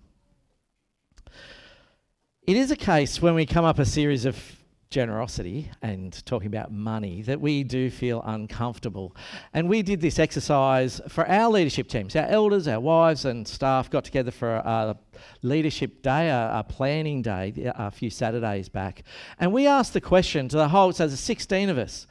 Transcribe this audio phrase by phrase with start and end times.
[2.42, 4.57] It is a case when we come up a series of
[4.90, 9.14] generosity and talking about money that we do feel uncomfortable.
[9.52, 12.16] And we did this exercise for our leadership teams.
[12.16, 14.96] Our elders, our wives, and staff got together for a
[15.42, 19.02] leadership day, a, a planning day, a few Saturdays back.
[19.38, 22.06] And we asked the question to the whole, so there's 16 of us.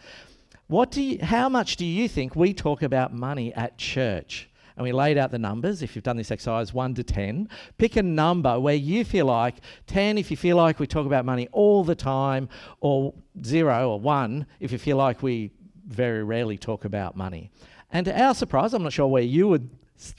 [0.67, 4.49] What do you, how much do you think we talk about money at church?
[4.77, 5.81] And we laid out the numbers.
[5.81, 9.55] If you've done this exercise, 1 to 10, pick a number where you feel like
[9.87, 12.47] 10 if you feel like we talk about money all the time,
[12.79, 15.51] or 0 or 1 if you feel like we
[15.87, 17.49] very rarely talk about money.
[17.91, 19.69] And to our surprise, I'm not sure where you would,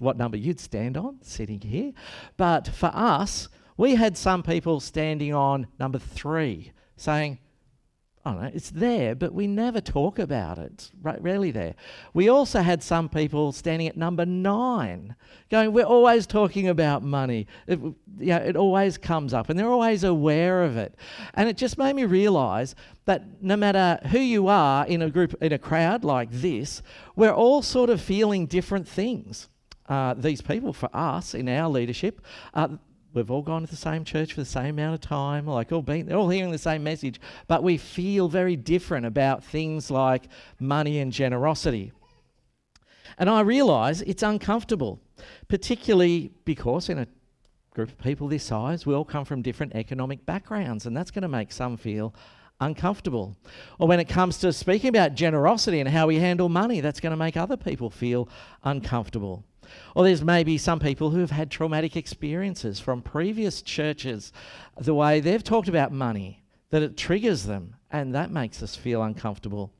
[0.01, 1.93] what number you'd stand on sitting here,
[2.37, 7.39] but for us, we had some people standing on number 3 saying,
[8.33, 10.73] Don't know, it's there, but we never talk about it.
[10.73, 11.75] It's rarely there.
[12.15, 15.17] We also had some people standing at number nine
[15.51, 17.47] going, We're always talking about money.
[17.67, 20.95] It, you know, it always comes up, and they're always aware of it.
[21.35, 22.75] And it just made me realize
[23.07, 26.83] that no matter who you are in a group, in a crowd like this,
[27.17, 29.49] we're all sort of feeling different things.
[29.89, 32.21] Uh, these people, for us in our leadership,
[32.53, 32.69] uh,
[33.15, 35.83] We've all gone to the same church for the same amount of time, like all
[35.83, 40.29] being, they're all hearing the same message, but we feel very different about things like
[40.61, 41.93] money and generosity.
[43.19, 45.01] And I realise it's uncomfortable,
[45.49, 47.07] particularly because in a
[47.75, 51.23] group of people this size, we all come from different economic backgrounds, and that's going
[51.23, 52.15] to make some feel
[52.61, 53.37] uncomfortable.
[53.79, 57.13] Or when it comes to speaking about generosity and how we handle money, that's going
[57.13, 58.29] to make other people feel
[58.65, 59.45] uncomfortable.
[59.95, 64.33] Or there's maybe some people who have had traumatic experiences from previous churches,
[64.77, 69.03] the way they've talked about money, that it triggers them, and that makes us feel
[69.03, 69.73] uncomfortable.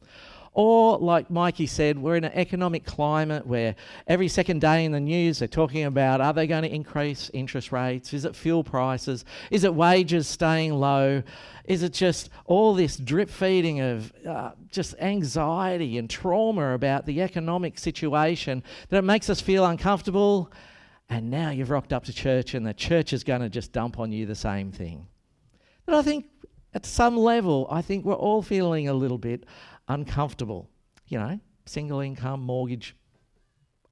[0.53, 3.77] Or, like Mikey said, we're in an economic climate where
[4.07, 7.71] every second day in the news they're talking about are they going to increase interest
[7.71, 8.13] rates?
[8.13, 9.25] Is it fuel prices?
[9.51, 11.23] Is it wages staying low?
[11.65, 17.23] Is it just all this drip feeding of uh, just anxiety and trauma about the
[17.23, 20.51] economic situation that it makes us feel uncomfortable?
[21.11, 23.99] And now you've rocked up to church and the church is going to just dump
[23.99, 25.07] on you the same thing.
[25.87, 26.27] But I think
[26.75, 29.45] at some level, I think we're all feeling a little bit
[29.89, 30.69] uncomfortable.
[31.09, 32.95] You know, single income, mortgage.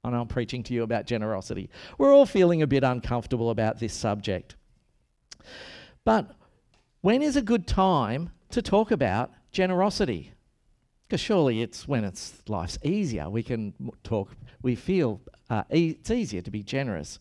[0.03, 1.69] I know I'm preaching to you about generosity.
[1.97, 4.55] We're all feeling a bit uncomfortable about this subject.
[6.05, 6.31] But
[7.01, 10.31] when is a good time to talk about generosity?
[11.07, 13.29] Because surely it's when it's life's easier.
[13.29, 13.73] We can
[14.03, 14.31] talk,
[14.61, 17.19] we feel uh, e- it's easier to be generous.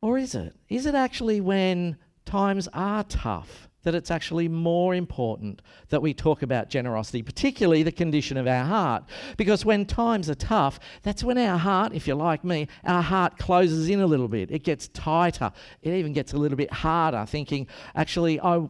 [0.00, 0.54] Or is it?
[0.68, 3.67] Is it actually when times are tough?
[3.88, 8.66] That it's actually more important that we talk about generosity, particularly the condition of our
[8.66, 9.02] heart.
[9.38, 13.38] Because when times are tough, that's when our heart, if you're like me, our heart
[13.38, 14.50] closes in a little bit.
[14.50, 15.50] It gets tighter.
[15.80, 18.68] It even gets a little bit harder, thinking, actually, I,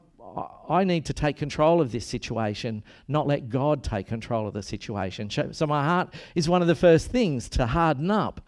[0.69, 4.63] I need to take control of this situation, not let God take control of the
[4.63, 5.31] situation.
[5.51, 8.41] So my heart is one of the first things to harden up.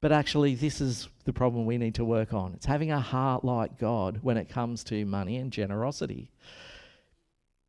[0.00, 2.52] But actually, this is the problem we need to work on.
[2.54, 6.30] It's having a heart like God when it comes to money and generosity.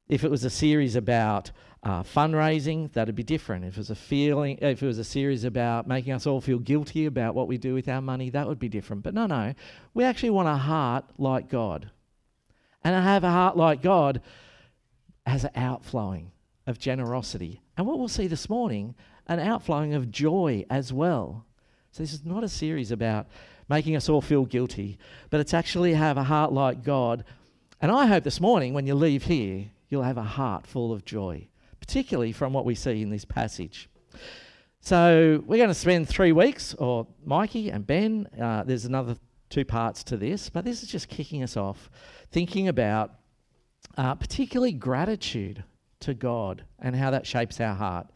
[0.09, 1.51] If it was a series about
[1.83, 3.65] uh, fundraising, that'd be different.
[3.65, 6.59] If it was a feeling, if it was a series about making us all feel
[6.59, 9.03] guilty about what we do with our money, that would be different.
[9.03, 9.53] But no, no,
[9.93, 11.91] we actually want a heart like God,
[12.83, 14.21] and to have a heart like God
[15.25, 16.31] has an outflowing
[16.65, 18.95] of generosity, and what we'll see this morning,
[19.27, 21.45] an outflowing of joy as well.
[21.97, 23.25] So this is not a series about
[23.67, 24.99] making us all feel guilty,
[25.31, 27.23] but it's actually have a heart like God.
[27.81, 31.03] And I hope this morning, when you leave here, you'll have a heart full of
[31.05, 31.47] joy
[31.79, 33.89] particularly from what we see in this passage.
[34.81, 39.15] So we're going to spend three weeks, or Mikey and Ben, uh, there's another
[39.49, 41.89] two parts to this, but this is just kicking us off,
[42.29, 43.13] thinking about
[43.97, 45.63] uh, particularly gratitude
[46.01, 48.07] to God and how that shapes our heart.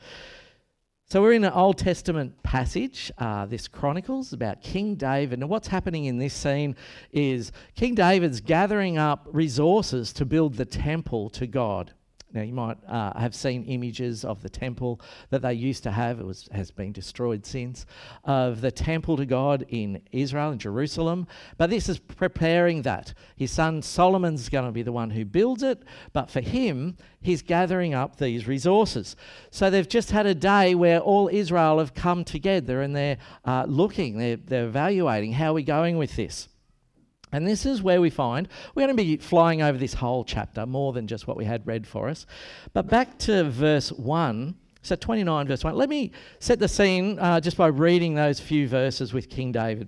[1.11, 5.39] So we're in an Old Testament passage, uh, this Chronicles, about King David.
[5.39, 6.73] And what's happening in this scene
[7.11, 11.91] is King David's gathering up resources to build the temple to God.
[12.33, 16.19] Now, you might uh, have seen images of the temple that they used to have,
[16.19, 17.85] it was, has been destroyed since,
[18.23, 21.27] of the temple to God in Israel, in Jerusalem.
[21.57, 23.13] But this is preparing that.
[23.35, 25.83] His son Solomon's going to be the one who builds it,
[26.13, 29.15] but for him, he's gathering up these resources.
[29.49, 33.65] So they've just had a day where all Israel have come together and they're uh,
[33.67, 36.47] looking, they're, they're evaluating how are we going with this.
[37.31, 40.65] And this is where we find we're going to be flying over this whole chapter
[40.65, 42.25] more than just what we had read for us.
[42.73, 45.75] But back to verse 1, so 29, verse 1.
[45.75, 49.87] Let me set the scene uh, just by reading those few verses with King David.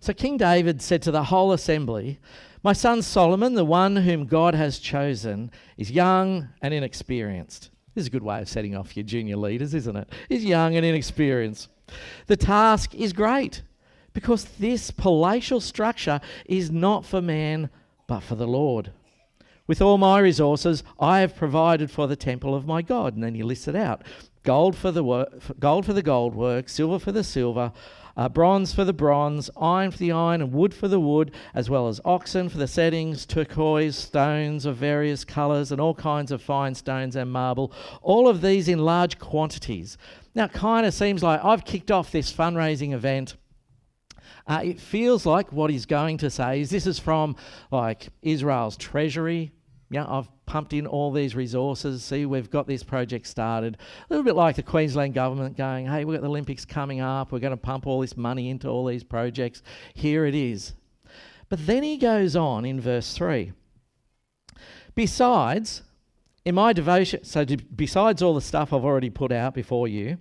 [0.00, 2.20] So King David said to the whole assembly,
[2.62, 7.70] My son Solomon, the one whom God has chosen, is young and inexperienced.
[7.94, 10.08] This is a good way of setting off your junior leaders, isn't it?
[10.28, 11.68] He's young and inexperienced.
[12.26, 13.62] The task is great
[14.16, 17.68] because this palatial structure is not for man,
[18.06, 18.90] but for the Lord.
[19.66, 23.12] With all my resources, I have provided for the temple of my God.
[23.12, 24.04] And then he lists it out
[24.42, 25.28] gold for the, wor-
[25.60, 27.74] gold, for the gold work, silver for the silver,
[28.16, 31.68] uh, bronze for the bronze, iron for the iron, and wood for the wood, as
[31.68, 36.40] well as oxen for the settings, turquoise, stones of various colours, and all kinds of
[36.40, 37.70] fine stones and marble.
[38.00, 39.98] All of these in large quantities.
[40.34, 43.36] Now, it kind of seems like I've kicked off this fundraising event
[44.46, 47.36] uh, it feels like what he's going to say is this is from
[47.70, 49.52] like Israel's treasury.
[49.90, 52.02] Yeah, I've pumped in all these resources.
[52.04, 53.76] See, we've got this project started.
[53.76, 57.30] A little bit like the Queensland government going, hey, we've got the Olympics coming up.
[57.30, 59.62] We're going to pump all this money into all these projects.
[59.94, 60.74] Here it is.
[61.48, 63.52] But then he goes on in verse 3.
[64.94, 65.82] Besides,
[66.44, 70.18] in my devotion, so besides all the stuff I've already put out before you,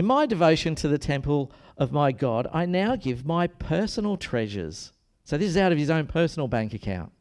[0.00, 4.92] in my devotion to the temple of my God, I now give my personal treasures.
[5.24, 7.12] So this is out of his own personal bank account.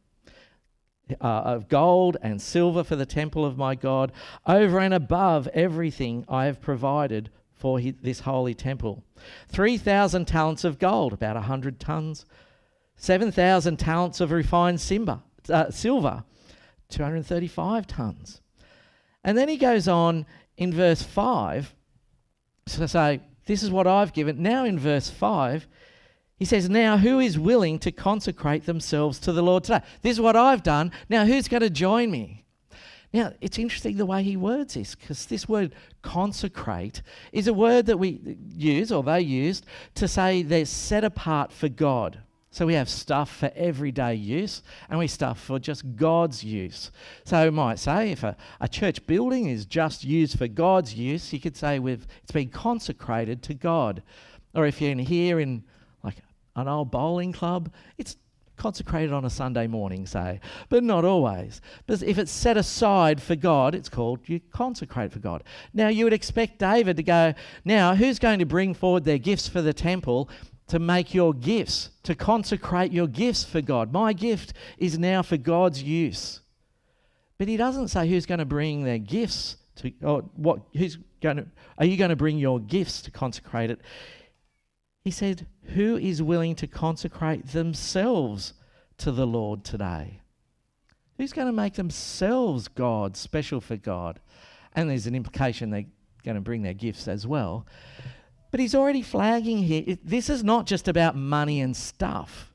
[1.20, 4.14] Uh, of gold and silver for the temple of my God,
[4.48, 9.04] over and above everything I have provided for this holy temple.
[9.50, 12.26] 3,000 talents of gold, about 100 tons.
[12.96, 16.24] 7,000 talents of refined simba, uh, silver,
[16.88, 18.40] 235 tons.
[19.22, 21.76] And then he goes on in verse 5
[22.78, 24.42] to say, This is what I've given.
[24.42, 25.68] Now in verse 5,
[26.38, 29.82] he says, Now who is willing to consecrate themselves to the Lord today?
[30.02, 30.92] This is what I've done.
[31.10, 32.46] Now who's going to join me?
[33.12, 35.74] Now, it's interesting the way he words this, because this word
[36.04, 41.52] consecrate is a word that we use, or they used, to say they're set apart
[41.52, 42.20] for God.
[42.52, 46.92] So we have stuff for everyday use and we stuff for just God's use.
[47.24, 51.32] So we might say if a, a church building is just used for God's use,
[51.32, 54.02] you could say we've, it's been consecrated to God.
[54.56, 55.64] Or if you're in here in
[56.04, 56.18] like
[56.56, 58.18] an old bowling club, it's
[58.58, 60.40] consecrated on a Sunday morning, say,
[60.70, 61.62] but not always.
[61.86, 65.44] But if it's set aside for God, it's called you consecrate for God.
[65.74, 69.48] Now you would expect David to go, now who's going to bring forward their gifts
[69.48, 70.30] for the temple
[70.70, 73.92] to make your gifts, to consecrate your gifts for God.
[73.92, 76.40] My gift is now for God's use.
[77.38, 81.38] But he doesn't say who's going to bring their gifts to, or what, who's going
[81.38, 81.48] to,
[81.78, 83.82] are you going to bring your gifts to consecrate it?
[85.04, 88.54] He said, who is willing to consecrate themselves
[88.98, 90.22] to the Lord today?
[91.18, 94.20] Who's going to make themselves God, special for God?
[94.74, 95.86] And there's an implication they're
[96.24, 97.66] going to bring their gifts as well.
[98.52, 99.84] But he's already flagging here.
[99.86, 102.54] It, this is not just about money and stuff,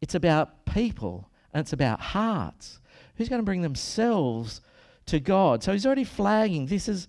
[0.00, 2.80] it's about people and it's about hearts.
[3.16, 4.60] Who's going to bring themselves
[5.06, 5.62] to God?
[5.62, 7.08] So he's already flagging this is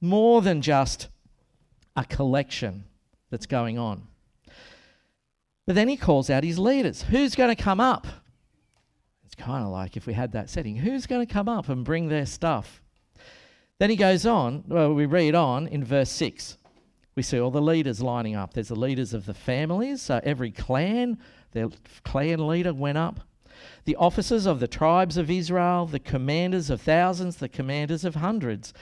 [0.00, 1.08] more than just
[1.96, 2.84] a collection
[3.30, 4.08] that's going on.
[5.66, 7.02] But then he calls out his leaders.
[7.02, 8.06] Who's going to come up?
[9.24, 10.76] It's kind of like if we had that setting.
[10.76, 12.82] Who's going to come up and bring their stuff?
[13.78, 16.58] Then he goes on, well, we read on in verse 6.
[17.14, 18.54] We see all the leaders lining up.
[18.54, 21.18] There's the leaders of the families, so every clan,
[21.52, 21.68] their
[22.02, 23.20] clan leader went up.
[23.84, 28.74] The officers of the tribes of Israel, the commanders of thousands, the commanders of hundreds,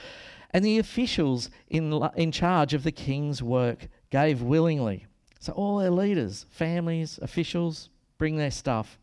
[0.51, 5.05] and the officials in, in charge of the king's work gave willingly.
[5.39, 8.97] So all their leaders, families, officials, bring their stuff.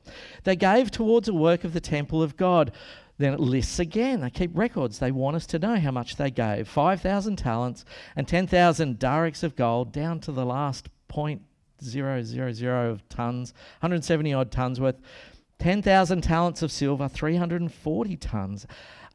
[0.44, 2.72] They gave towards the work of the temple of God.
[3.20, 4.22] Then it lists again.
[4.22, 4.98] They keep records.
[4.98, 7.84] They want us to know how much they gave 5,000 talents
[8.16, 11.42] and 10,000 darics of gold, down to the last point
[11.84, 14.98] zero zero zero of tons, 170 odd tons worth.
[15.58, 18.66] 10,000 talents of silver, 340 tons.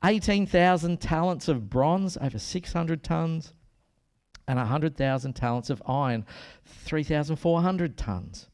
[0.04, 3.56] 18,000 talents of bronze, over 600 tons.
[4.48, 6.28] And 100,000 talents of iron,
[6.64, 8.50] 3,400 tons.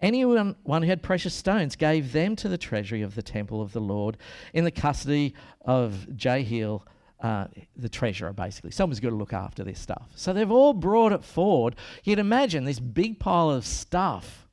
[0.00, 3.72] Anyone one who had precious stones gave them to the treasury of the temple of
[3.72, 4.16] the Lord
[4.52, 6.86] in the custody of Jehiel,
[7.20, 7.46] uh,
[7.76, 8.70] the treasurer, basically.
[8.70, 10.08] Someone's got to look after this stuff.
[10.14, 11.76] So they've all brought it forward.
[12.02, 14.48] You'd imagine this big pile of stuff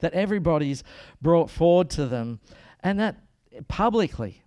[0.00, 0.82] that everybody's
[1.22, 2.40] brought forward to them,
[2.80, 3.16] and that
[3.68, 4.42] publicly.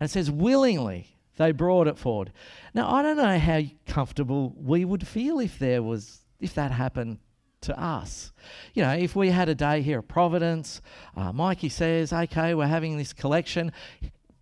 [0.00, 2.32] And it says willingly they brought it forward.
[2.74, 7.18] Now I don't know how comfortable we would feel if there was if that happened
[7.64, 8.32] to us.
[8.74, 10.80] You know, if we had a day here at Providence,
[11.16, 13.72] uh, Mikey says, okay, we're having this collection,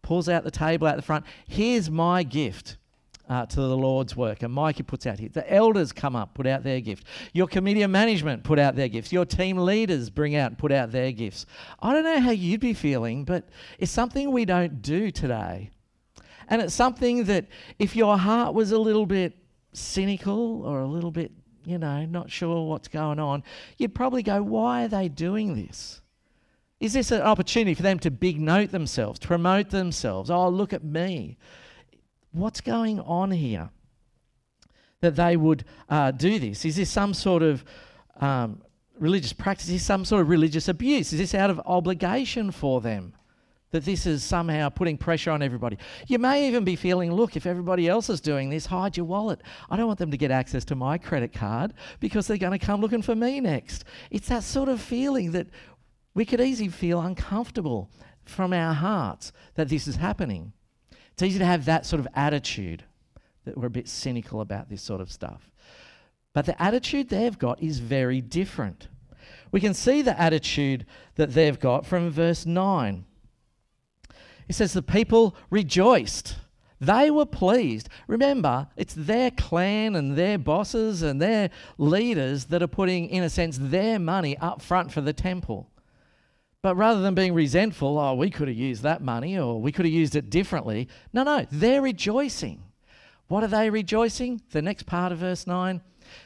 [0.02, 2.76] pulls out the table out the front, here's my gift.
[3.28, 4.42] Uh, to the Lord's work.
[4.42, 5.30] And Mikey puts out here.
[5.32, 7.06] The elders come up, put out their gift.
[7.32, 9.10] Your committee of management put out their gifts.
[9.10, 11.46] Your team leaders bring out and put out their gifts.
[11.80, 13.48] I don't know how you'd be feeling, but
[13.78, 15.70] it's something we don't do today.
[16.48, 17.46] And it's something that
[17.78, 19.38] if your heart was a little bit
[19.72, 21.32] cynical or a little bit
[21.64, 23.42] you know, not sure what's going on,
[23.78, 26.00] you'd probably go, why are they doing this?
[26.80, 30.30] Is this an opportunity for them to big note themselves, to promote themselves?
[30.30, 31.38] Oh, look at me.
[32.32, 33.70] What's going on here
[35.00, 36.64] that they would uh, do this?
[36.64, 37.64] Is this some sort of
[38.20, 38.62] um,
[38.98, 39.66] religious practice?
[39.66, 41.12] Is this some sort of religious abuse?
[41.12, 43.12] Is this out of obligation for them?
[43.72, 45.76] That this is somehow putting pressure on everybody.
[46.06, 49.40] You may even be feeling, look, if everybody else is doing this, hide your wallet.
[49.68, 52.64] I don't want them to get access to my credit card because they're going to
[52.64, 53.84] come looking for me next.
[54.10, 55.48] It's that sort of feeling that
[56.14, 57.90] we could easily feel uncomfortable
[58.24, 60.52] from our hearts that this is happening.
[61.12, 62.84] It's easy to have that sort of attitude
[63.44, 65.50] that we're a bit cynical about this sort of stuff.
[66.34, 68.88] But the attitude they've got is very different.
[69.50, 70.86] We can see the attitude
[71.16, 73.04] that they've got from verse 9.
[74.48, 76.36] It says the people rejoiced.
[76.80, 77.88] They were pleased.
[78.08, 83.30] Remember, it's their clan and their bosses and their leaders that are putting, in a
[83.30, 85.70] sense, their money up front for the temple.
[86.60, 89.84] But rather than being resentful, oh, we could have used that money or we could
[89.84, 92.62] have used it differently, no, no, they're rejoicing.
[93.28, 94.42] What are they rejoicing?
[94.50, 95.80] The next part of verse 9.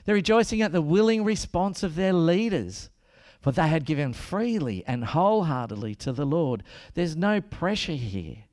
[0.04, 2.90] They're rejoicing at the willing response of their leaders
[3.40, 6.62] for they had given freely and wholeheartedly to the Lord.
[6.94, 8.44] There's no pressure here.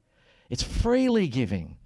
[0.50, 1.78] It's freely giving,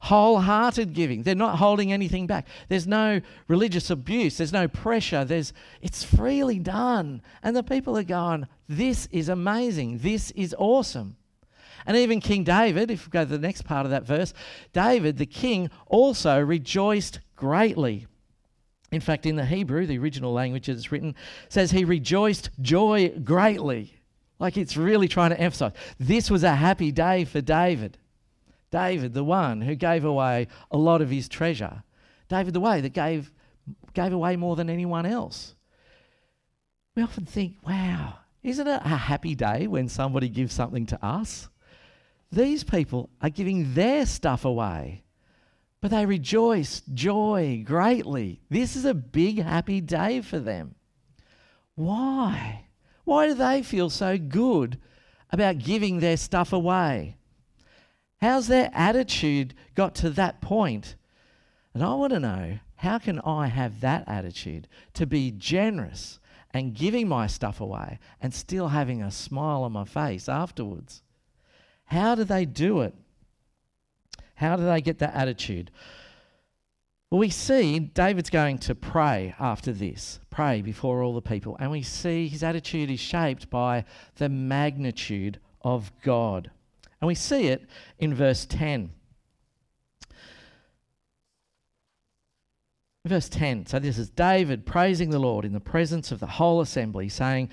[0.00, 1.22] wholehearted giving.
[1.22, 2.46] They're not holding anything back.
[2.68, 4.38] There's no religious abuse.
[4.38, 5.24] There's no pressure.
[5.24, 7.22] There's it's freely done.
[7.42, 9.98] And the people are going, This is amazing.
[9.98, 11.16] This is awesome.
[11.86, 14.34] And even King David, if we go to the next part of that verse,
[14.72, 18.06] David, the king, also rejoiced greatly
[18.96, 21.14] in fact, in the Hebrew, the original language it's written,
[21.48, 24.00] says he rejoiced joy greatly.
[24.38, 25.72] Like it's really trying to emphasize.
[25.98, 27.98] This was a happy day for David.
[28.70, 31.84] David, the one who gave away a lot of his treasure.
[32.28, 33.32] David, the way that gave,
[33.94, 35.54] gave away more than anyone else.
[36.96, 41.48] We often think, wow, isn't it a happy day when somebody gives something to us?
[42.32, 45.04] These people are giving their stuff away.
[45.80, 48.40] But they rejoice, joy greatly.
[48.48, 50.74] This is a big, happy day for them.
[51.74, 52.66] Why?
[53.04, 54.78] Why do they feel so good
[55.30, 57.16] about giving their stuff away?
[58.20, 60.96] How's their attitude got to that point?
[61.74, 66.18] And I want to know how can I have that attitude to be generous
[66.52, 71.02] and giving my stuff away and still having a smile on my face afterwards?
[71.84, 72.94] How do they do it?
[74.36, 75.70] How do they get that attitude?
[77.10, 81.70] Well, we see David's going to pray after this, pray before all the people, and
[81.70, 83.84] we see his attitude is shaped by
[84.16, 86.50] the magnitude of God.
[87.00, 88.90] And we see it in verse 10.
[93.04, 93.66] Verse 10.
[93.66, 97.50] So this is David praising the Lord in the presence of the whole assembly, saying,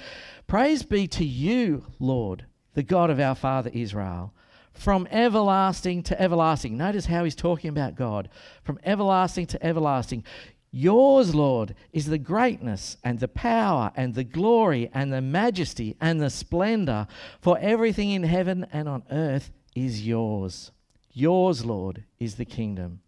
[0.48, 4.34] Praise be to you, Lord, the God of our father Israel,
[4.74, 6.78] from everlasting to everlasting.
[6.78, 8.30] Notice how he's talking about God.
[8.64, 10.24] From everlasting to everlasting.
[10.72, 16.20] Yours, Lord, is the greatness and the power and the glory and the majesty and
[16.20, 17.06] the splendor,
[17.40, 20.72] for everything in heaven and on earth is yours.
[21.12, 23.02] Yours, Lord, is the kingdom.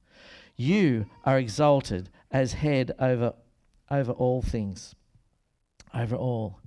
[0.56, 3.34] You are exalted as head over,
[3.90, 4.94] over all things,
[5.92, 6.60] over all.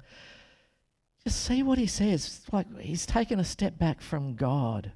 [1.29, 2.41] Just see what he says.
[2.53, 4.93] Like he's taken a step back from God.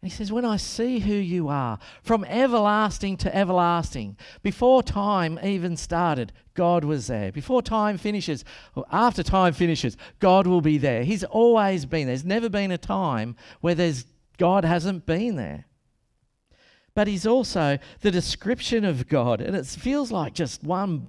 [0.00, 5.40] And he says, When I see who you are, from everlasting to everlasting, before time
[5.42, 7.32] even started, God was there.
[7.32, 8.44] Before time finishes,
[8.76, 11.02] or after time finishes, God will be there.
[11.02, 12.14] He's always been there.
[12.14, 14.04] There's never been a time where there's
[14.38, 15.64] God hasn't been there.
[16.94, 21.08] But he's also the description of God, and it feels like just one,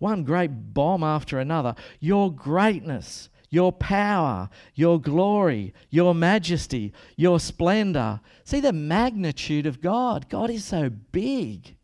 [0.00, 1.76] one great bomb after another.
[2.00, 8.18] Your greatness, your power, your glory, your majesty, your splendor.
[8.44, 10.30] See the magnitude of God.
[10.30, 11.76] God is so big.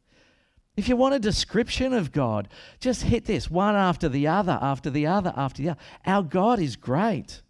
[0.79, 2.49] If you want a description of God,
[2.81, 5.81] just hit this one after the other, after the other, after the other.
[6.07, 7.43] Our God is great.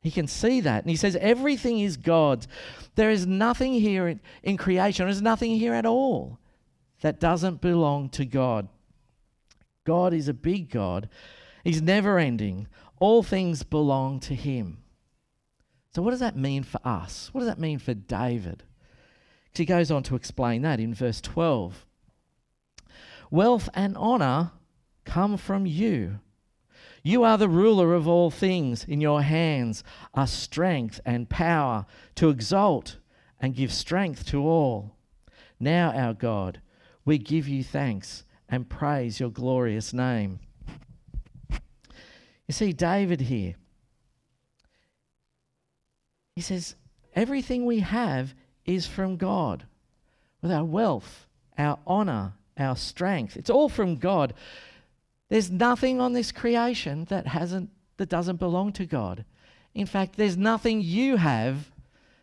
[0.00, 0.82] He can see that.
[0.82, 2.48] And he says, everything is God's.
[2.94, 6.38] There is nothing here in, in creation, there's nothing here at all
[7.02, 8.68] that doesn't belong to God.
[9.84, 11.10] God is a big God.
[11.64, 12.68] He's never ending.
[13.04, 14.78] All things belong to him.
[15.94, 17.28] So, what does that mean for us?
[17.32, 18.62] What does that mean for David?
[19.52, 21.84] He goes on to explain that in verse 12.
[23.30, 24.52] Wealth and honor
[25.04, 26.20] come from you.
[27.02, 28.84] You are the ruler of all things.
[28.84, 29.84] In your hands
[30.14, 31.84] are strength and power
[32.14, 32.96] to exalt
[33.38, 34.96] and give strength to all.
[35.60, 36.62] Now, our God,
[37.04, 40.40] we give you thanks and praise your glorious name.
[42.48, 43.54] You see, David here,
[46.36, 46.74] he says,
[47.14, 48.34] everything we have
[48.64, 49.64] is from God.
[50.42, 54.34] With our wealth, our honor, our strength, it's all from God.
[55.30, 59.24] There's nothing on this creation that hasn't that doesn't belong to God.
[59.74, 61.70] In fact, there's nothing you have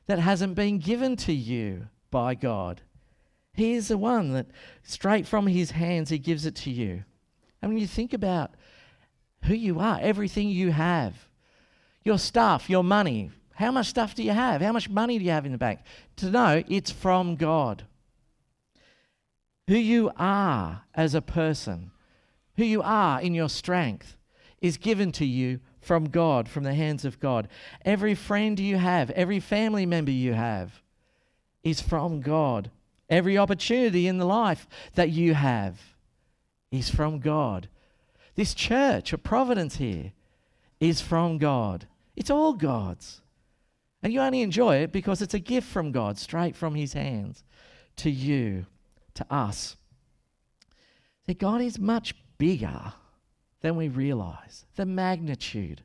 [0.08, 2.82] that hasn't been given to you by God.
[3.54, 4.48] He is the one that
[4.84, 7.04] straight from his hands he gives it to you.
[7.62, 8.52] And when you think about
[9.46, 11.16] who you are, everything you have,
[12.04, 13.32] your stuff, your money.
[13.54, 14.62] How much stuff do you have?
[14.62, 15.82] How much money do you have in the bank?
[16.18, 17.84] To know it's from God.
[19.68, 21.92] Who you are as a person,
[22.58, 24.18] who you are in your strength,
[24.62, 27.48] is given to you from God, from the hands of God.
[27.84, 30.82] Every friend you have, every family member you have,
[31.64, 32.70] is from God.
[33.10, 35.80] Every opportunity in the life that you have
[36.72, 37.68] is from God.
[38.36, 40.14] This church, a providence here,
[40.80, 41.88] is from God.
[42.16, 43.22] It's all God's.
[44.04, 47.44] And you only enjoy it because it's a gift from God, straight from His hands
[47.98, 48.66] to you,
[49.14, 49.76] to us.
[51.26, 52.94] See, God is much bigger
[53.62, 54.66] than we realize.
[54.76, 55.84] The magnitude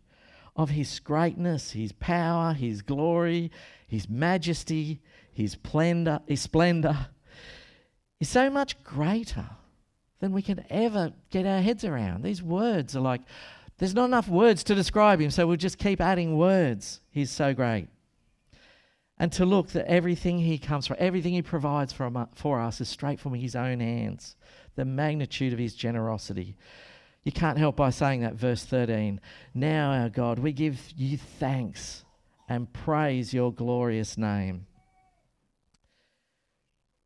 [0.55, 3.51] of His greatness, His power, His glory,
[3.87, 7.09] His majesty, His splendor, His splendor
[8.19, 9.51] is so much greater
[10.21, 12.23] than we can ever get our heads around.
[12.23, 13.23] These words are like,
[13.79, 17.01] there's not enough words to describe him, so we'll just keep adding words.
[17.11, 17.89] He's so great.
[19.19, 22.81] And to look that everything he comes from, everything he provides for, uh, for us
[22.81, 24.37] is straight from his own hands.
[24.75, 26.57] The magnitude of his generosity.
[27.25, 29.21] You can't help by saying that, verse 13.
[29.55, 32.05] Now, our God, we give you thanks
[32.49, 34.67] and praise your glorious name.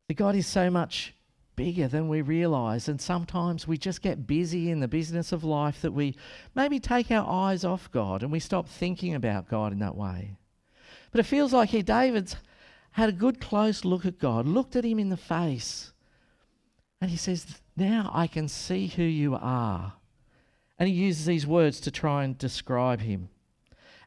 [0.07, 1.13] The God is so much
[1.55, 2.87] bigger than we realize.
[2.87, 6.15] And sometimes we just get busy in the business of life that we
[6.55, 10.37] maybe take our eyes off God and we stop thinking about God in that way.
[11.11, 12.35] But it feels like here David's
[12.91, 15.93] had a good close look at God, looked at him in the face,
[16.99, 19.93] and he says, Now I can see who you are.
[20.77, 23.29] And he uses these words to try and describe him.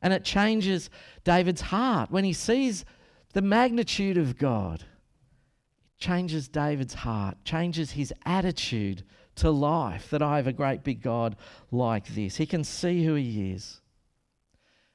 [0.03, 0.91] And it changes
[1.25, 2.85] David's heart when he sees
[3.33, 4.85] the magnitude of God
[5.99, 9.05] changes David's heart, changes his attitude
[9.37, 11.37] to life that I have a great big God
[11.71, 12.37] like this.
[12.37, 13.81] He can see who he is.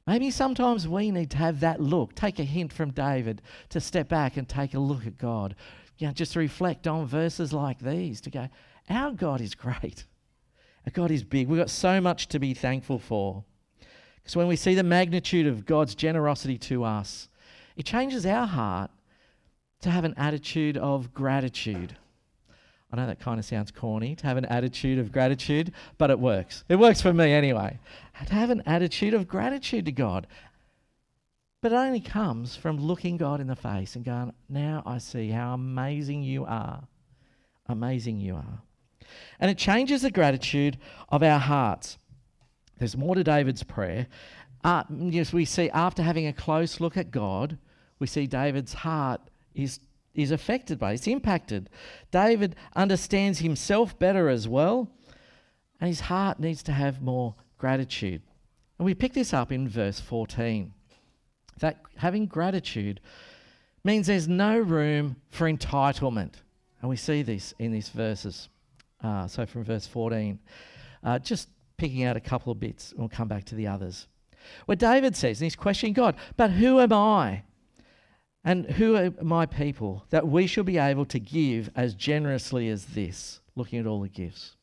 [0.08, 4.10] Maybe sometimes we need to have that look, take a hint from David to step
[4.10, 5.56] back and take a look at God.
[5.98, 8.50] You know, just reflect on verses like these to go,
[8.90, 10.06] our God is great.
[10.86, 11.48] Our God is big.
[11.48, 13.44] We've got so much to be thankful for.
[14.16, 17.30] Because when we see the magnitude of God's generosity to us,
[17.76, 18.90] it changes our heart
[19.82, 21.96] to have an attitude of gratitude.
[22.92, 26.20] I know that kind of sounds corny to have an attitude of gratitude, but it
[26.20, 26.64] works.
[26.68, 27.80] It works for me anyway.
[28.26, 30.26] To have an attitude of gratitude to God.
[31.62, 35.30] But it only comes from looking God in the face and going, Now I see
[35.30, 36.84] how amazing you are.
[37.68, 38.62] Amazing you are.
[39.40, 40.78] And it changes the gratitude
[41.10, 41.98] of our hearts.
[42.78, 44.08] There's more to David's prayer.
[44.64, 47.58] Uh, yes, we see after having a close look at God,
[48.00, 49.22] we see David's heart
[49.54, 49.80] is,
[50.14, 51.70] is affected by it, it's impacted.
[52.12, 54.90] David understands himself better as well,
[55.80, 58.22] and his heart needs to have more gratitude.
[58.78, 60.74] And we pick this up in verse 14.
[61.60, 63.02] That having gratitude
[63.84, 66.36] means there's no room for entitlement.
[66.82, 68.48] And we see this in these verses.
[69.04, 70.40] Uh, so from verse 14,
[71.04, 74.08] uh, just picking out a couple of bits, we'll come back to the others.
[74.66, 77.44] Where David says, and he's questioning God, but who am I?
[78.44, 82.86] And who are my people that we shall be able to give as generously as
[82.88, 83.42] this?
[83.56, 84.56] Looking at all the gifts.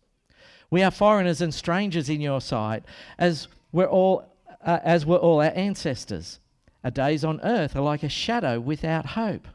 [0.70, 2.84] We are foreigners and strangers in your sight,
[3.18, 4.32] as we're all,
[4.64, 6.40] uh, as were all our ancestors.
[6.82, 9.46] Our days on earth are like a shadow without hope.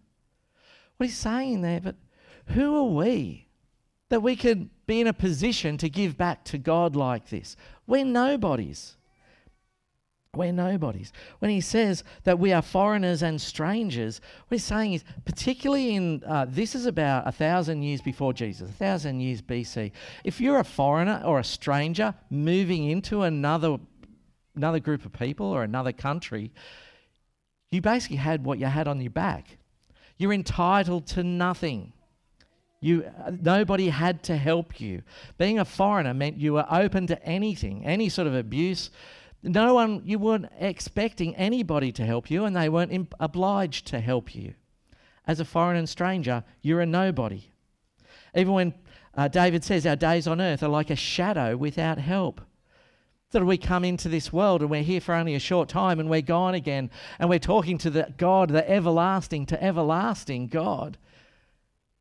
[0.98, 1.96] What he's saying there, but
[2.48, 3.48] who are we
[4.10, 7.56] that we could be in a position to give back to God like this?
[7.88, 8.96] We're nobodies.
[10.34, 11.12] We're nobodies.
[11.40, 16.24] When he says that we are foreigners and strangers, what he's saying is, particularly in
[16.26, 19.92] uh, this is about a thousand years before Jesus, a thousand years BC.
[20.24, 23.78] If you're a foreigner or a stranger moving into another
[24.56, 26.54] another group of people or another country,
[27.70, 29.58] you basically had what you had on your back.
[30.18, 31.92] You're entitled to nothing.
[32.80, 35.04] You, uh, nobody had to help you.
[35.38, 38.92] Being a foreigner meant you were open to anything, any sort of abuse,
[39.44, 44.00] no one, you weren't expecting anybody to help you, and they weren't imp- obliged to
[44.00, 44.54] help you.
[45.26, 47.52] As a foreign and stranger, you're a nobody.
[48.36, 48.74] Even when
[49.16, 52.42] uh, David says our days on earth are like a shadow without help.
[53.32, 56.10] That we come into this world and we're here for only a short time and
[56.10, 60.98] we're gone again and we're talking to the God, the everlasting to everlasting God.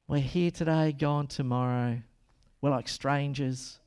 [0.09, 2.03] We're here today, gone tomorrow.
[2.61, 3.80] We're like strangers.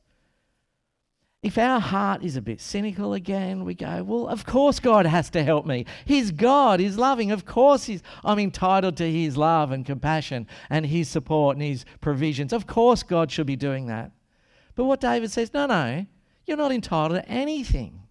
[1.44, 5.30] If our heart is a bit cynical again, we go, well, of course God has
[5.32, 5.86] to help me.
[6.06, 7.32] He's God, He's loving.
[7.32, 11.84] Of course he's, I'm entitled to His love and compassion and His support and His
[12.00, 12.54] provisions.
[12.54, 14.12] Of course God should be doing that.
[14.76, 16.06] But what David says, no, no,
[16.46, 18.04] you're not entitled to anything,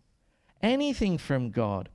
[0.61, 1.88] anything from God.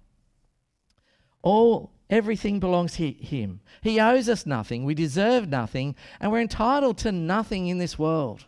[1.44, 3.62] All, everything belongs to Him.
[3.82, 4.86] He owes us nothing.
[4.86, 8.46] We deserve nothing, and we're entitled to nothing in this world.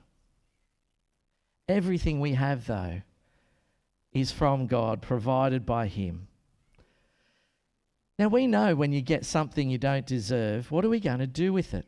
[1.70, 3.02] Everything we have, though,
[4.12, 6.28] is from God, provided by Him.
[8.18, 11.28] Now, we know when you get something you don't deserve, what are we going to
[11.28, 11.86] do with it?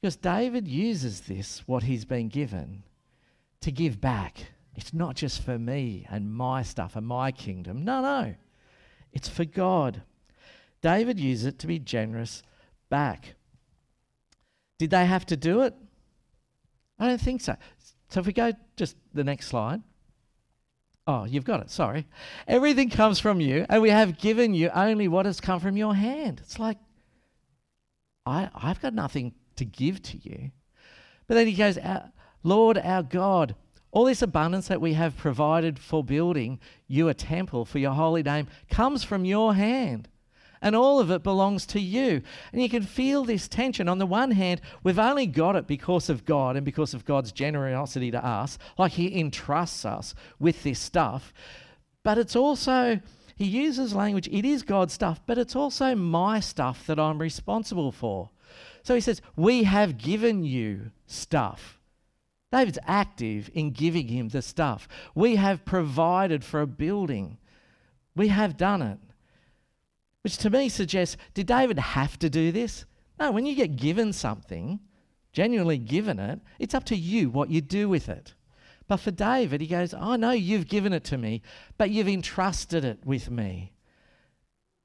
[0.00, 2.82] Because David uses this, what he's been given,
[3.60, 4.46] to give back.
[4.74, 7.84] It's not just for me and my stuff and my kingdom.
[7.84, 8.34] No, no.
[9.12, 10.02] It's for God.
[10.80, 12.42] David uses it to be generous
[12.88, 13.34] back.
[14.78, 15.74] Did they have to do it?
[16.98, 17.56] I don't think so.
[18.08, 19.82] So if we go just the next slide.
[21.08, 21.70] Oh, you've got it.
[21.70, 22.06] Sorry.
[22.48, 25.94] Everything comes from you, and we have given you only what has come from your
[25.94, 26.40] hand.
[26.42, 26.78] It's like,
[28.24, 30.50] I, I've got nothing to give to you.
[31.28, 31.78] But then he goes,
[32.42, 33.54] Lord our God,
[33.92, 38.22] all this abundance that we have provided for building you a temple for your holy
[38.22, 40.08] name comes from your hand
[40.62, 42.22] and all of it belongs to you.
[42.52, 43.88] And you can feel this tension.
[43.88, 47.32] On the one hand, we've only got it because of God and because of God's
[47.32, 51.32] generosity to us, like He entrusts us with this stuff.
[52.02, 53.00] But it's also,
[53.36, 57.92] He uses language, it is God's stuff, but it's also my stuff that I'm responsible
[57.92, 58.30] for.
[58.82, 61.76] So He says, We have given you stuff.
[62.52, 64.88] David's active in giving him the stuff.
[65.14, 67.38] We have provided for a building.
[68.14, 68.98] We have done it.
[70.26, 72.84] Which to me suggests did David have to do this?
[73.20, 74.80] No, when you get given something,
[75.32, 78.34] genuinely given it, it's up to you what you do with it.
[78.88, 81.42] But for David, he goes, I know you've given it to me,
[81.78, 83.72] but you've entrusted it with me.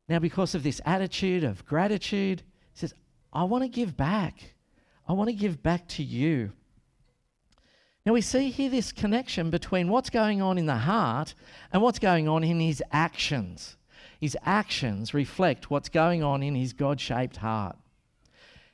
[0.07, 2.93] Now, because of this attitude of gratitude, he says,
[3.33, 4.53] I want to give back.
[5.07, 6.51] I want to give back to you.
[8.05, 11.33] Now, we see here this connection between what's going on in the heart
[11.73, 13.77] and what's going on in his actions
[14.21, 17.75] his actions reflect what's going on in his God shaped heart.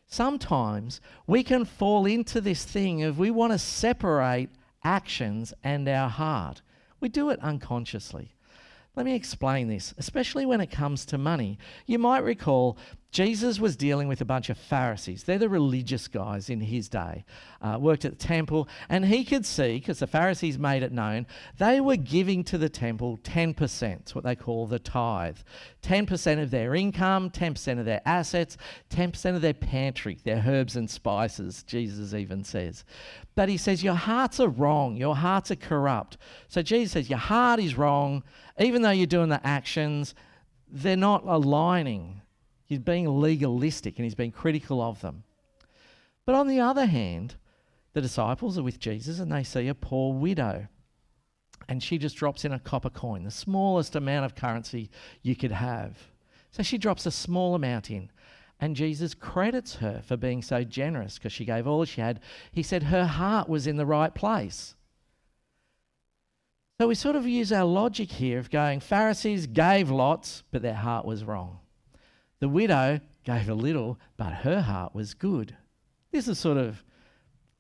[0.05, 4.49] Sometimes we can fall into this thing of we want to separate
[4.83, 6.62] actions and our heart.
[6.99, 8.36] We do it unconsciously.
[8.97, 11.57] Let me explain this, especially when it comes to money.
[11.86, 12.77] You might recall
[13.11, 15.23] Jesus was dealing with a bunch of Pharisees.
[15.23, 17.23] They're the religious guys in his day,
[17.61, 21.25] uh, worked at the temple, and he could see, because the Pharisees made it known,
[21.57, 25.37] they were giving to the temple 10%, it's what they call the tithe.
[25.81, 28.57] 10% of their income, 10% of their assets,
[28.89, 32.83] 10% of their pantry, their herbs and spices, Jesus even says.
[33.35, 36.17] But he says, Your hearts are wrong, your hearts are corrupt.
[36.49, 38.23] So Jesus says, Your heart is wrong,
[38.59, 40.13] even though you're doing the actions,
[40.69, 42.21] they're not aligning
[42.67, 45.23] He's being legalistic and he's being critical of them.
[46.25, 47.36] But on the other hand,
[47.93, 50.67] the disciples are with Jesus and they see a poor widow.
[51.69, 54.89] And she just drops in a copper coin, the smallest amount of currency
[55.21, 55.97] you could have.
[56.51, 58.12] So she drops a small amount in.
[58.60, 62.19] And Jesus credits her for being so generous because she gave all she had.
[62.51, 64.75] He said her heart was in the right place.
[66.80, 70.75] So we sort of use our logic here of going, Pharisees gave lots, but their
[70.75, 71.60] heart was wrong.
[72.39, 75.56] The widow gave a little, but her heart was good.
[76.12, 76.84] This is sort of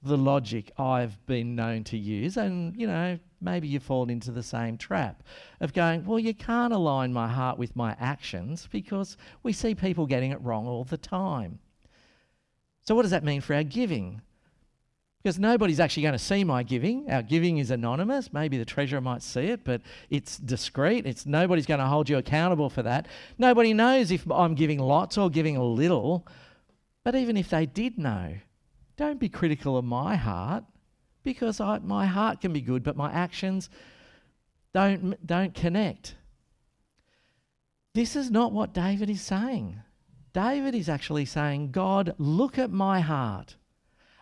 [0.03, 4.43] the logic I've been known to use, and you know, maybe you fall into the
[4.43, 5.23] same trap
[5.59, 10.05] of going, well, you can't align my heart with my actions because we see people
[10.05, 11.59] getting it wrong all the time.
[12.83, 14.21] So, what does that mean for our giving?
[15.27, 17.11] Because nobody's actually going to see my giving.
[17.11, 18.31] Our giving is anonymous.
[18.31, 21.05] Maybe the treasurer might see it, but it's discreet.
[21.05, 23.09] It's nobody's going to hold you accountable for that.
[23.37, 26.25] Nobody knows if I'm giving lots or giving a little.
[27.03, 28.35] But even if they did know,
[28.95, 30.63] don't be critical of my heart
[31.23, 33.69] because I, my heart can be good, but my actions
[34.73, 36.15] don't, don't connect.
[37.93, 39.81] This is not what David is saying.
[40.31, 43.57] David is actually saying, God, look at my heart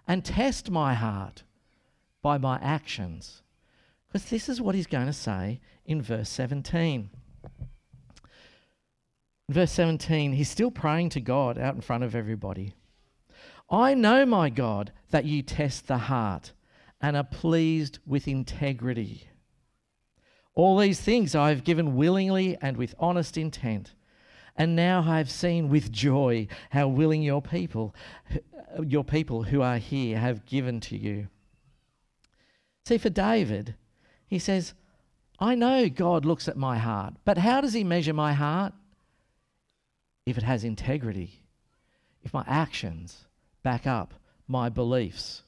[0.07, 1.43] and test my heart
[2.21, 3.41] by my actions.
[4.07, 7.09] Because this is what he's going to say in verse 17.
[9.47, 12.73] In verse 17, he's still praying to God out in front of everybody.
[13.69, 16.53] I know, my God, that you test the heart
[17.01, 19.27] and are pleased with integrity.
[20.53, 23.93] All these things I have given willingly and with honest intent.
[24.55, 27.93] And now I have seen with joy how willing your people,
[28.81, 31.27] your people who are here have given to you.
[32.85, 33.75] See, for David,
[34.27, 34.73] he says,
[35.39, 38.73] I know God looks at my heart, but how does he measure my heart?
[40.25, 41.41] If it has integrity,
[42.23, 43.25] if my actions
[43.61, 44.13] back up
[44.47, 45.43] my beliefs.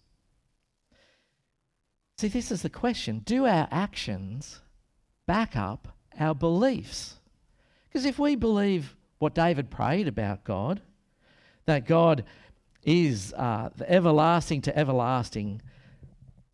[2.17, 4.59] See, this is the question do our actions
[5.25, 5.87] back up
[6.19, 7.15] our beliefs?
[7.87, 10.81] Because if we believe what David prayed about God,
[11.65, 12.23] that God
[12.83, 15.61] is uh, the everlasting to everlasting,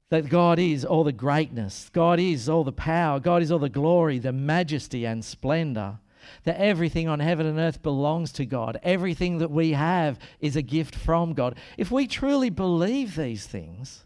[0.09, 3.69] that God is all the greatness, God is all the power, God is all the
[3.69, 5.99] glory, the majesty and splendor,
[6.43, 10.61] that everything on heaven and earth belongs to God, everything that we have is a
[10.61, 11.57] gift from God.
[11.77, 14.05] If we truly believe these things,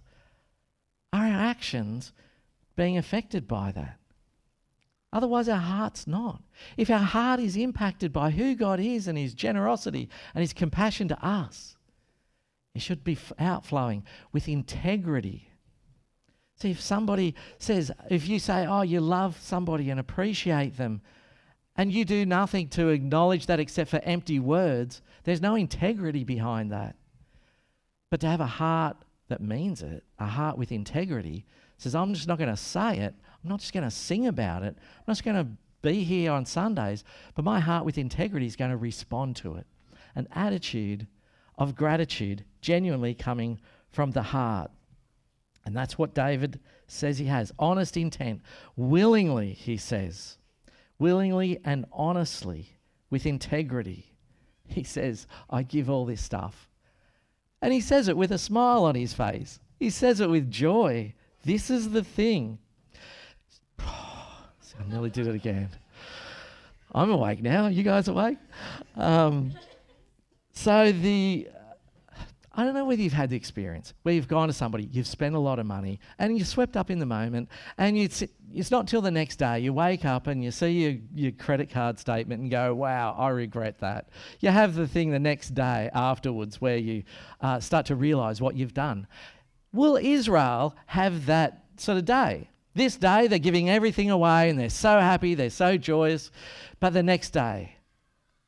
[1.14, 2.12] are our actions
[2.76, 3.97] being affected by that?
[5.14, 6.42] Otherwise, our heart's not.
[6.76, 11.08] If our heart is impacted by who God is and His generosity and His compassion
[11.08, 11.76] to us,
[12.76, 15.50] it should be outflowing with integrity.
[16.60, 21.02] See, if somebody says, if you say, oh, you love somebody and appreciate them,
[21.76, 26.72] and you do nothing to acknowledge that except for empty words, there's no integrity behind
[26.72, 26.96] that.
[28.10, 31.46] But to have a heart that means it, a heart with integrity,
[31.78, 34.64] says, I'm just not going to say it, I'm not just going to sing about
[34.64, 34.76] it.
[34.78, 35.50] I'm not just going to
[35.82, 37.04] be here on Sundays,
[37.36, 39.68] but my heart with integrity is going to respond to it.
[40.16, 41.08] An attitude
[41.58, 43.60] of gratitude genuinely coming
[43.90, 44.72] from the heart.
[45.66, 48.42] And that's what David says he has honest intent.
[48.76, 50.38] Willingly, he says,
[50.98, 52.70] willingly and honestly,
[53.10, 54.14] with integrity.
[54.66, 56.70] He says, I give all this stuff.
[57.62, 59.60] And he says it with a smile on his face.
[59.80, 61.14] He says it with joy.
[61.44, 62.60] This is the thing
[63.80, 65.70] I nearly did it again.
[66.94, 67.68] I'm awake now.
[67.68, 68.38] You guys awake?
[68.96, 69.52] Um,
[70.54, 71.48] so the
[72.58, 75.36] I don't know whether you've had the experience where you've gone to somebody, you've spent
[75.36, 78.10] a lot of money, and you're swept up in the moment, and you
[78.52, 81.70] it's not till the next day you wake up and you see your, your credit
[81.70, 84.10] card statement and go, wow, I regret that.
[84.40, 87.04] You have the thing the next day afterwards where you
[87.42, 89.06] uh, start to realize what you've done.
[89.74, 92.50] Will Israel have that sort of day?
[92.74, 96.32] This day, they're giving everything away and they're so happy, they're so joyous.
[96.80, 97.78] But the next day,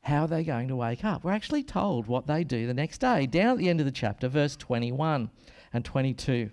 [0.02, 1.24] how are they going to wake up?
[1.24, 3.92] We're actually told what they do the next day, down at the end of the
[3.92, 5.30] chapter, verse 21
[5.74, 6.52] and 22.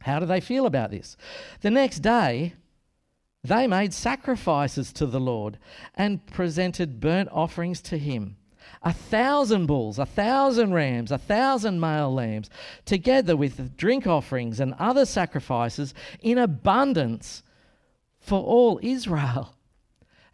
[0.00, 1.16] How do they feel about this?
[1.62, 2.54] The next day,
[3.42, 5.58] they made sacrifices to the Lord
[5.94, 8.36] and presented burnt offerings to him.
[8.84, 12.50] A thousand bulls, a thousand rams, a thousand male lambs,
[12.84, 17.42] together with drink offerings and other sacrifices in abundance
[18.20, 19.53] for all Israel.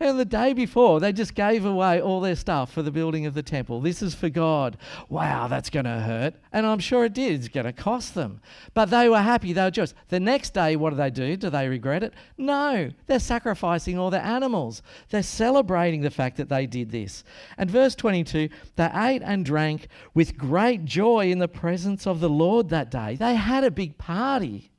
[0.02, 3.34] And the day before, they just gave away all their stuff for the building of
[3.34, 3.82] the temple.
[3.82, 4.78] This is for God.
[5.10, 6.36] Wow, that's going to hurt.
[6.52, 7.34] And I'm sure it did.
[7.34, 8.40] It's going to cost them.
[8.72, 9.52] But they were happy.
[9.52, 9.92] They were joyous.
[10.08, 11.36] The next day, what do they do?
[11.36, 12.14] Do they regret it?
[12.38, 12.90] No.
[13.08, 14.80] They're sacrificing all their animals.
[15.10, 17.22] They're celebrating the fact that they did this.
[17.58, 22.30] And verse 22 they ate and drank with great joy in the presence of the
[22.30, 23.16] Lord that day.
[23.16, 24.69] They had a big party.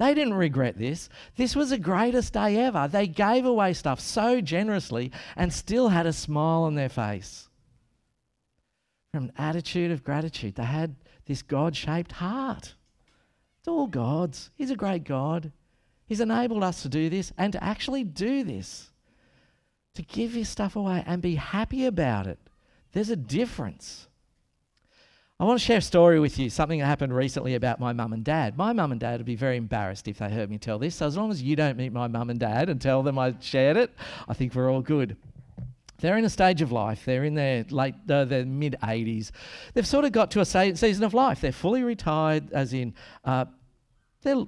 [0.00, 1.10] They didn't regret this.
[1.36, 2.88] This was the greatest day ever.
[2.88, 7.50] They gave away stuff so generously and still had a smile on their face.
[9.12, 12.76] From an attitude of gratitude, they had this God shaped heart.
[13.58, 14.48] It's all God's.
[14.56, 15.52] He's a great God.
[16.06, 18.92] He's enabled us to do this and to actually do this,
[19.96, 22.38] to give your stuff away and be happy about it.
[22.92, 24.08] There's a difference.
[25.40, 28.12] I want to share a story with you, something that happened recently about my mum
[28.12, 28.58] and dad.
[28.58, 30.96] My mum and dad would be very embarrassed if they heard me tell this.
[30.96, 33.34] So, as long as you don't meet my mum and dad and tell them I
[33.40, 33.90] shared it,
[34.28, 35.16] I think we're all good.
[35.96, 37.06] They're in a stage of life.
[37.06, 39.30] They're in their late, uh, their mid 80s.
[39.72, 41.40] They've sort of got to a season of life.
[41.40, 42.92] They're fully retired, as in,
[43.24, 43.46] uh,
[44.20, 44.44] they're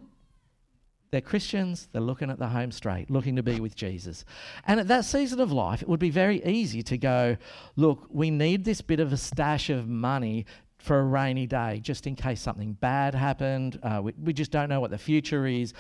[1.10, 4.24] they're Christians, they're looking at the home straight, looking to be with Jesus.
[4.66, 7.36] And at that season of life, it would be very easy to go,
[7.76, 10.46] look, we need this bit of a stash of money
[10.82, 13.78] for a rainy day, just in case something bad happened.
[13.82, 15.72] Uh, we, we just don't know what the future is.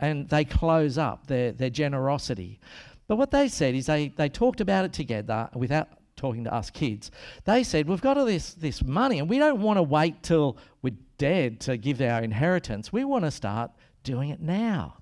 [0.00, 2.58] And they close up their, their generosity.
[3.06, 6.68] But what they said is they, they talked about it together without talking to us
[6.68, 7.10] kids.
[7.44, 10.58] They said, We've got all this, this money and we don't want to wait till
[10.82, 12.92] we're dead to give our inheritance.
[12.92, 13.70] We want to start
[14.02, 14.96] doing it now.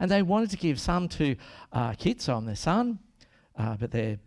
[0.00, 1.36] And they wanted to give some to
[1.72, 3.00] uh, kids, so I'm their son,
[3.58, 4.18] uh, but their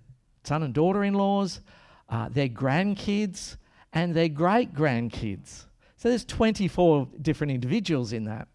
[0.43, 1.61] son and daughter in laws,
[2.09, 3.57] uh, their grandkids,
[3.93, 5.65] and their great grandkids.
[5.97, 8.47] So there's 24 different individuals in that.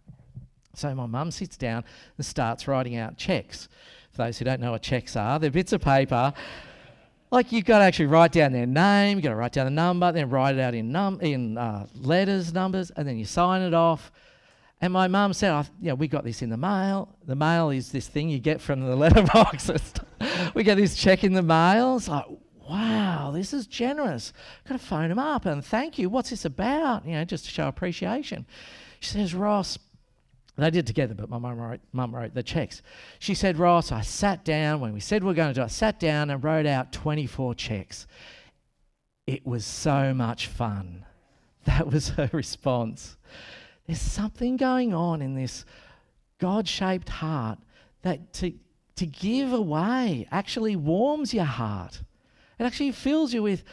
[0.74, 1.84] So my mum sits down
[2.16, 3.68] and starts writing out checks.
[4.10, 6.32] For those who don't know what checks are, they're bits of paper.
[7.30, 9.70] Like you've got to actually write down their name, you've got to write down the
[9.70, 13.62] number, then write it out in num in uh, letters, numbers, and then you sign
[13.62, 14.12] it off.
[14.80, 17.08] And my mum said, "Yeah, we got this in the mail.
[17.24, 19.70] The mail is this thing you get from the letterbox.
[20.54, 21.96] we get this check in the mail.
[21.96, 22.26] It's like,
[22.68, 24.32] wow, this is generous.
[24.64, 26.08] I've Got to phone him up and thank you.
[26.08, 27.06] What's this about?
[27.06, 28.46] You know, just to show appreciation.
[29.00, 29.78] She says, Ross,
[30.56, 32.80] they did together, but my mum wrote, mum wrote the checks.
[33.18, 35.64] She said, Ross, I sat down when we said we are going to do it,
[35.64, 38.06] I sat down and wrote out 24 checks.
[39.26, 41.04] It was so much fun.
[41.66, 43.16] That was her response.
[43.88, 45.64] There's something going on in this
[46.38, 47.58] God shaped heart
[48.02, 48.52] that to,
[48.94, 52.02] to give away actually warms your heart.
[52.58, 53.64] It actually fills you with,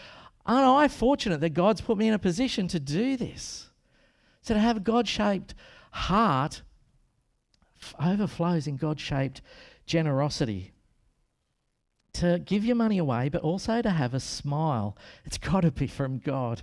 [0.45, 3.69] aren't I fortunate that God's put me in a position to do this?
[4.41, 5.53] So to have a God shaped
[5.91, 6.61] heart
[7.83, 9.41] f- overflows in God shaped
[9.85, 10.71] generosity.
[12.13, 14.95] To give your money away, but also to have a smile.
[15.25, 16.61] It's got to be from God.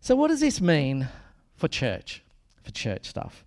[0.00, 1.08] So, what does this mean
[1.54, 2.24] for church,
[2.62, 3.44] for church stuff?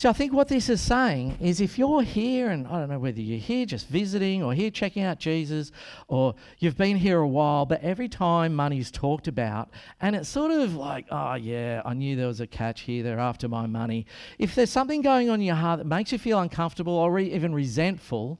[0.00, 2.98] So I think what this is saying is if you're here, and I don't know
[2.98, 5.72] whether you're here just visiting or here checking out Jesus,
[6.08, 9.68] or you've been here a while, but every time money's talked about,
[10.00, 13.18] and it's sort of like, oh yeah, I knew there was a catch here, they're
[13.18, 14.06] after my money.
[14.38, 17.34] If there's something going on in your heart that makes you feel uncomfortable or re-
[17.34, 18.38] even resentful,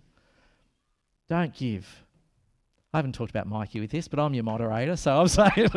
[1.29, 2.07] don't give.
[2.95, 5.69] I haven't talked about Mikey with this, but I'm your moderator, so I'm saying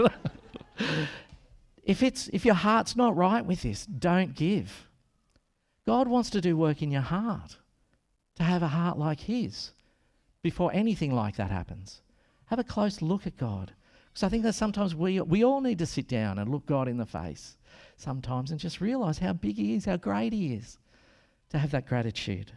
[1.83, 4.87] if it's if your heart's not right with this, don't give.
[5.85, 7.57] God wants to do work in your heart,
[8.35, 9.71] to have a heart like His
[10.41, 12.01] before anything like that happens.
[12.47, 13.73] Have a close look at God.
[14.09, 16.87] Because I think that sometimes we, we all need to sit down and look God
[16.87, 17.57] in the face
[17.97, 20.77] sometimes and just realize how big He is, how great He is,
[21.49, 22.51] to have that gratitude.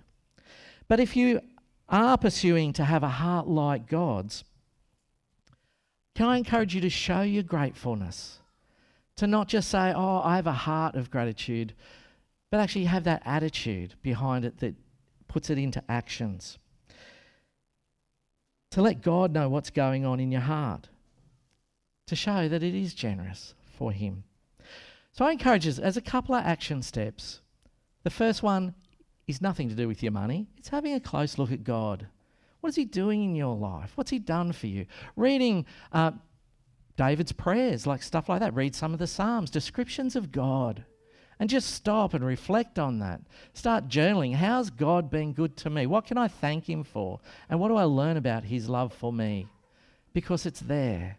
[0.88, 1.40] But if you
[1.88, 4.44] are pursuing to have a heart like God's,
[6.14, 8.38] can I encourage you to show your gratefulness?
[9.16, 11.74] To not just say, Oh, I have a heart of gratitude,
[12.50, 14.74] but actually have that attitude behind it that
[15.28, 16.58] puts it into actions.
[18.72, 20.88] To let God know what's going on in your heart,
[22.06, 24.24] to show that it is generous for Him.
[25.12, 27.40] So I encourage us as a couple of action steps.
[28.04, 28.74] The first one
[29.26, 32.06] is nothing to do with your money, it's having a close look at God.
[32.60, 33.92] What is He doing in your life?
[33.94, 34.86] What's He done for you?
[35.14, 36.12] Reading uh,
[36.96, 38.54] David's prayers, like stuff like that.
[38.54, 40.84] Read some of the Psalms, descriptions of God.
[41.38, 43.20] And just stop and reflect on that.
[43.52, 44.34] Start journaling.
[44.34, 45.86] How's God been good to me?
[45.86, 47.20] What can I thank Him for?
[47.50, 49.48] And what do I learn about His love for me?
[50.16, 51.18] because it's there.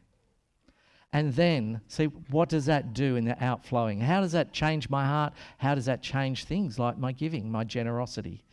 [1.13, 4.01] And then, see, what does that do in the outflowing?
[4.01, 5.33] How does that change my heart?
[5.59, 8.43] How does that change things like my giving, my generosity?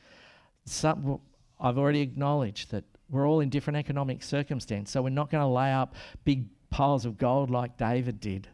[0.66, 1.18] Some,
[1.58, 5.48] I've already acknowledged that we're all in different economic circumstances, so we're not going to
[5.48, 5.94] lay up
[6.26, 8.46] big piles of gold like David did,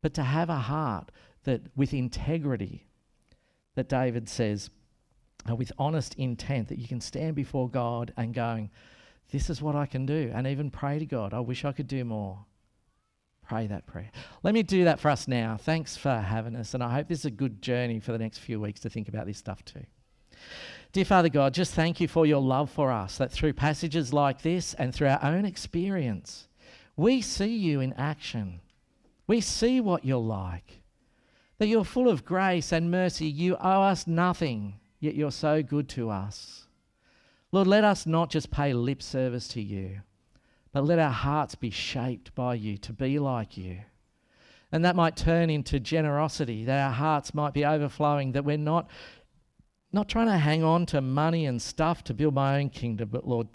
[0.00, 1.12] but to have a heart
[1.44, 2.86] that, with integrity,
[3.74, 4.70] that David says,
[5.48, 8.70] uh, with honest intent, that you can stand before God and going,
[9.30, 11.88] This is what I can do, and even pray to God, I wish I could
[11.88, 12.44] do more.
[13.48, 14.10] Pray that prayer.
[14.42, 15.56] Let me do that for us now.
[15.60, 18.38] Thanks for having us, and I hope this is a good journey for the next
[18.38, 19.84] few weeks to think about this stuff too.
[20.92, 24.42] Dear Father God, just thank you for your love for us, that through passages like
[24.42, 26.48] this and through our own experience,
[26.96, 28.60] we see you in action.
[29.26, 30.81] We see what you're like,
[31.62, 33.24] that you're full of grace and mercy.
[33.24, 36.66] You owe us nothing, yet you're so good to us.
[37.52, 40.00] Lord, let us not just pay lip service to you,
[40.72, 43.78] but let our hearts be shaped by you to be like you.
[44.72, 48.90] And that might turn into generosity, that our hearts might be overflowing, that we're not,
[49.92, 53.28] not trying to hang on to money and stuff to build my own kingdom, but
[53.28, 53.46] Lord,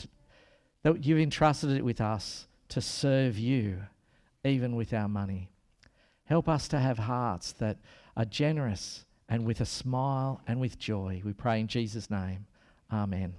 [0.83, 3.79] that you've entrusted it with us to serve you,
[4.45, 5.49] even with our money.
[6.27, 7.77] Help us to have hearts that
[8.15, 11.21] are generous and with a smile and with joy.
[11.25, 12.45] We pray in Jesus' name.
[12.91, 13.33] Amen.